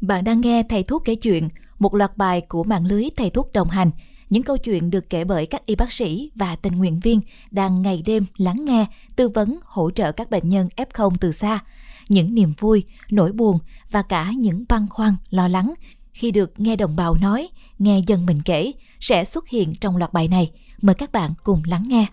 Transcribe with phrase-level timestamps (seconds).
[0.00, 3.52] Bạn đang nghe Thầy Thuốc kể chuyện, một loạt bài của mạng lưới Thầy Thuốc
[3.52, 3.90] đồng hành.
[4.30, 7.82] Những câu chuyện được kể bởi các y bác sĩ và tình nguyện viên đang
[7.82, 8.86] ngày đêm lắng nghe,
[9.16, 11.58] tư vấn, hỗ trợ các bệnh nhân F0 từ xa.
[12.08, 13.58] Những niềm vui, nỗi buồn
[13.90, 15.74] và cả những băn khoăn, lo lắng
[16.12, 17.48] khi được nghe đồng bào nói,
[17.78, 20.52] nghe dân mình kể sẽ xuất hiện trong loạt bài này.
[20.82, 22.06] Mời các bạn cùng lắng nghe.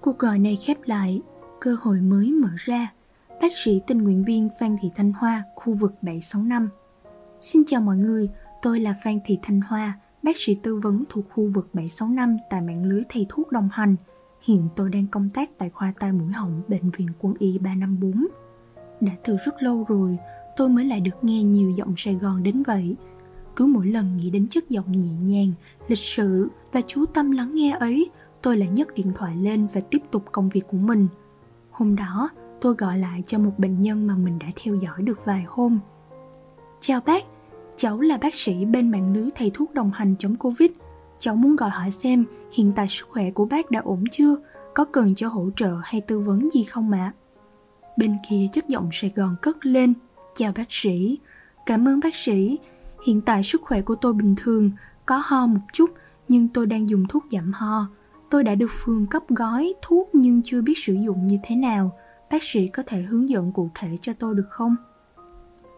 [0.00, 1.20] Cuộc gọi này khép lại,
[1.60, 2.88] cơ hội mới mở ra.
[3.40, 6.68] Bác sĩ tình nguyện viên Phan Thị Thanh Hoa, khu vực 765.
[7.40, 8.28] Xin chào mọi người,
[8.62, 12.60] tôi là Phan Thị Thanh Hoa, bác sĩ tư vấn thuộc khu vực 765 tại
[12.60, 13.96] mạng lưới thầy thuốc đồng hành.
[14.42, 18.26] Hiện tôi đang công tác tại khoa tai mũi họng Bệnh viện Quân y 354.
[19.00, 20.18] Đã từ rất lâu rồi,
[20.56, 22.96] tôi mới lại được nghe nhiều giọng Sài Gòn đến vậy.
[23.56, 25.52] Cứ mỗi lần nghĩ đến chất giọng nhẹ nhàng,
[25.88, 28.10] lịch sự và chú tâm lắng nghe ấy,
[28.42, 31.08] tôi lại nhấc điện thoại lên và tiếp tục công việc của mình.
[31.70, 32.30] Hôm đó,
[32.60, 35.78] tôi gọi lại cho một bệnh nhân mà mình đã theo dõi được vài hôm.
[36.80, 37.24] Chào bác,
[37.76, 40.70] cháu là bác sĩ bên mạng lưới thầy thuốc đồng hành chống Covid.
[41.18, 44.36] Cháu muốn gọi hỏi xem hiện tại sức khỏe của bác đã ổn chưa,
[44.74, 46.98] có cần cho hỗ trợ hay tư vấn gì không ạ?
[46.98, 47.16] À?
[47.96, 49.94] Bên kia chất giọng Sài Gòn cất lên.
[50.36, 51.18] Chào bác sĩ,
[51.66, 52.58] cảm ơn bác sĩ.
[53.06, 54.70] Hiện tại sức khỏe của tôi bình thường,
[55.06, 55.90] có ho một chút
[56.28, 57.86] nhưng tôi đang dùng thuốc giảm ho.
[58.30, 61.92] Tôi đã được phường cấp gói thuốc nhưng chưa biết sử dụng như thế nào.
[62.30, 64.76] Bác sĩ có thể hướng dẫn cụ thể cho tôi được không?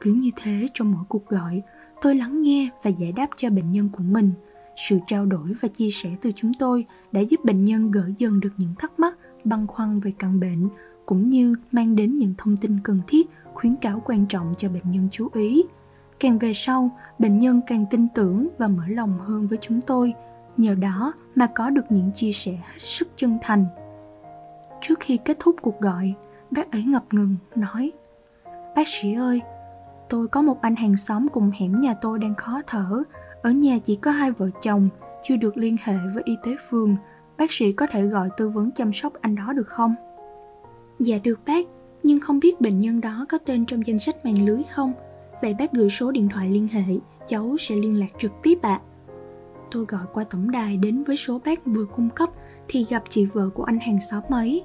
[0.00, 1.62] Cứ như thế trong mỗi cuộc gọi,
[2.02, 4.32] tôi lắng nghe và giải đáp cho bệnh nhân của mình.
[4.76, 8.40] Sự trao đổi và chia sẻ từ chúng tôi đã giúp bệnh nhân gỡ dần
[8.40, 10.68] được những thắc mắc, băn khoăn về căn bệnh,
[11.06, 14.90] cũng như mang đến những thông tin cần thiết, khuyến cáo quan trọng cho bệnh
[14.90, 15.62] nhân chú ý.
[16.20, 20.14] Càng về sau, bệnh nhân càng tin tưởng và mở lòng hơn với chúng tôi–
[20.60, 23.66] nhờ đó mà có được những chia sẻ hết sức chân thành
[24.80, 26.14] trước khi kết thúc cuộc gọi
[26.50, 27.92] bác ấy ngập ngừng, nói,
[28.76, 29.40] bác sĩ ơi,
[30.08, 33.02] tôi có một anh hàng xóm cùng hẻm nhà tôi đang khó thở.
[33.42, 34.88] Ở nhà chỉ có hai vợ chồng,
[35.22, 36.96] chưa được liên hệ với y tế phường.
[37.38, 39.94] Bác sĩ có thể gọi tư vấn chăm sóc anh đó được không?
[40.98, 41.66] Dạ được bác,
[42.02, 44.92] nhưng không biết bệnh nhân đó có tên trong danh sách mạng lưới không?
[45.42, 46.82] Vậy bác gửi số điện thoại liên hệ,
[47.26, 48.80] cháu sẽ liên lạc trực tiếp ạ.
[48.84, 48.90] À
[49.70, 52.30] tôi gọi qua tổng đài đến với số bác vừa cung cấp
[52.68, 54.64] thì gặp chị vợ của anh hàng xóm ấy.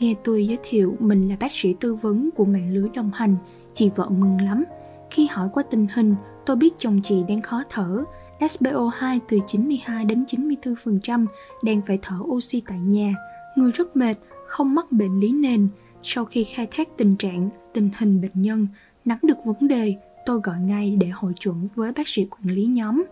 [0.00, 3.36] Nghe tôi giới thiệu mình là bác sĩ tư vấn của mạng lưới đồng hành,
[3.72, 4.64] chị vợ mừng lắm.
[5.10, 6.14] Khi hỏi qua tình hình,
[6.46, 8.04] tôi biết chồng chị đang khó thở,
[8.40, 11.26] SPO2 từ 92 đến 94%,
[11.62, 13.14] đang phải thở oxy tại nhà,
[13.56, 14.14] người rất mệt,
[14.46, 15.68] không mắc bệnh lý nền.
[16.02, 18.66] Sau khi khai thác tình trạng, tình hình bệnh nhân,
[19.04, 19.94] nắm được vấn đề,
[20.26, 23.04] tôi gọi ngay để hội chuẩn với bác sĩ quản lý nhóm.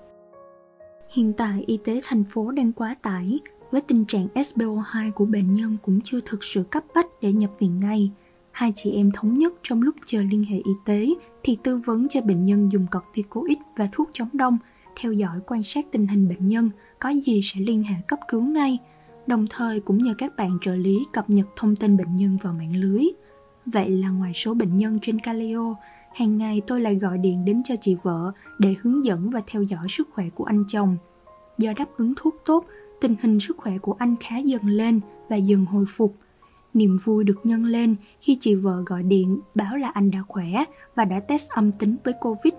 [1.08, 3.38] Hiện tại y tế thành phố đang quá tải,
[3.72, 7.50] với tình trạng SPO2 của bệnh nhân cũng chưa thực sự cấp bách để nhập
[7.58, 8.10] viện ngay.
[8.50, 11.08] Hai chị em thống nhất trong lúc chờ liên hệ y tế
[11.42, 14.58] thì tư vấn cho bệnh nhân dùng corticoid và thuốc chống đông,
[15.00, 18.42] theo dõi quan sát tình hình bệnh nhân, có gì sẽ liên hệ cấp cứu
[18.42, 18.78] ngay.
[19.26, 22.52] Đồng thời cũng nhờ các bạn trợ lý cập nhật thông tin bệnh nhân vào
[22.52, 23.04] mạng lưới.
[23.66, 25.74] Vậy là ngoài số bệnh nhân trên Calio,
[26.14, 29.62] hàng ngày tôi lại gọi điện đến cho chị vợ để hướng dẫn và theo
[29.62, 30.96] dõi sức khỏe của anh chồng.
[31.58, 32.66] Do đáp ứng thuốc tốt,
[33.02, 36.16] tình hình sức khỏe của anh khá dần lên và dần hồi phục.
[36.74, 40.64] Niềm vui được nhân lên khi chị vợ gọi điện báo là anh đã khỏe
[40.94, 42.54] và đã test âm tính với Covid.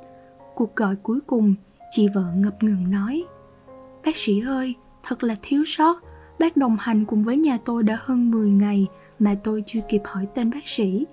[0.56, 1.56] Cuộc gọi cuối cùng,
[1.92, 3.24] chị vợ ngập ngừng nói
[4.06, 6.02] Bác sĩ ơi, thật là thiếu sót.
[6.40, 8.88] Bác đồng hành cùng với nhà tôi đã hơn 10 ngày
[9.20, 11.06] mà tôi chưa kịp hỏi tên bác sĩ.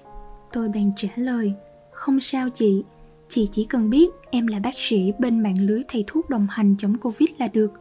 [0.52, 1.52] Tôi bèn trả lời
[1.92, 2.84] không sao chị,
[3.28, 6.74] chị chỉ cần biết em là bác sĩ bên mạng lưới thầy thuốc đồng hành
[6.78, 7.72] chống Covid là được.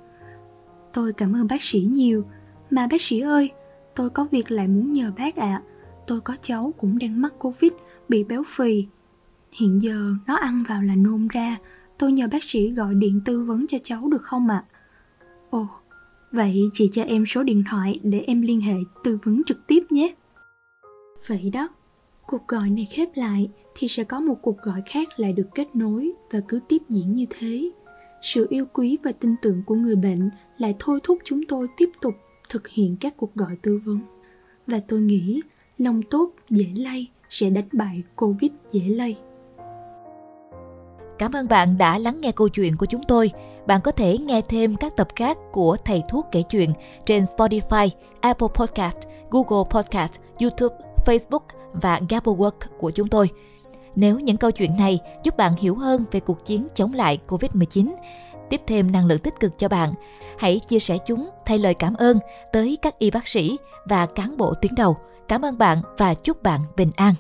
[0.94, 2.26] Tôi cảm ơn bác sĩ nhiều,
[2.72, 3.52] mà bác sĩ ơi,
[3.96, 5.46] tôi có việc lại muốn nhờ bác ạ.
[5.46, 5.64] À.
[6.08, 7.72] Tôi có cháu cũng đang mắc Covid,
[8.10, 8.86] bị béo phì.
[9.52, 11.58] Hiện giờ nó ăn vào là nôn ra,
[11.98, 14.64] tôi nhờ bác sĩ gọi điện tư vấn cho cháu được không ạ?
[14.68, 14.70] À?
[15.50, 15.68] Ồ,
[16.32, 19.84] vậy chị cho em số điện thoại để em liên hệ tư vấn trực tiếp
[19.90, 20.16] nhé.
[21.28, 21.70] Vậy đó,
[22.28, 25.76] cuộc gọi này khép lại thì sẽ có một cuộc gọi khác lại được kết
[25.76, 27.72] nối và cứ tiếp diễn như thế
[28.22, 31.90] sự yêu quý và tin tưởng của người bệnh lại thôi thúc chúng tôi tiếp
[32.02, 32.14] tục
[32.50, 34.00] thực hiện các cuộc gọi tư vấn
[34.68, 35.42] và tôi nghĩ
[35.78, 39.18] lòng tốt dễ lây sẽ đánh bại covid dễ lây
[41.20, 43.32] Cảm ơn bạn đã lắng nghe câu chuyện của chúng tôi.
[43.68, 46.74] Bạn có thể nghe thêm các tập khác của Thầy Thuốc kể chuyện
[47.06, 47.90] trên Spotify,
[48.22, 48.98] Apple Podcast,
[49.30, 50.76] Google Podcast, YouTube,
[51.06, 51.44] Facebook
[51.74, 53.30] và Gablework của chúng tôi.
[54.00, 57.94] Nếu những câu chuyện này giúp bạn hiểu hơn về cuộc chiến chống lại Covid-19,
[58.50, 59.94] tiếp thêm năng lượng tích cực cho bạn,
[60.38, 62.20] hãy chia sẻ chúng thay lời cảm ơn
[62.54, 64.98] tới các y bác sĩ và cán bộ tuyến đầu.
[65.28, 67.14] Cảm ơn bạn và chúc bạn bình an.